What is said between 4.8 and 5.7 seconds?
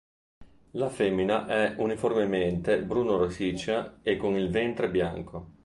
bianco.